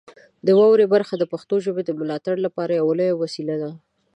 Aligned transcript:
د 0.45 0.47
واورئ 0.59 0.85
برخه 0.93 1.13
د 1.17 1.23
پښتو 1.31 1.55
ژبې 1.65 1.83
د 1.85 1.91
ملاتړ 1.99 2.35
لپاره 2.45 2.71
یوه 2.79 2.93
لویه 2.99 3.15
وسیله 3.23 3.55
ده. 3.61 3.71